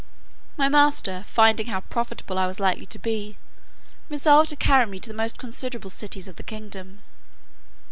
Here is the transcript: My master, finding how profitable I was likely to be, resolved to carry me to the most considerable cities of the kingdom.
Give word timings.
My 0.57 0.67
master, 0.67 1.25
finding 1.27 1.67
how 1.67 1.81
profitable 1.81 2.39
I 2.39 2.47
was 2.47 2.59
likely 2.59 2.87
to 2.87 2.97
be, 2.97 3.37
resolved 4.09 4.49
to 4.49 4.55
carry 4.55 4.87
me 4.87 4.99
to 4.99 5.09
the 5.11 5.15
most 5.15 5.37
considerable 5.37 5.91
cities 5.91 6.27
of 6.27 6.37
the 6.37 6.41
kingdom. 6.41 7.03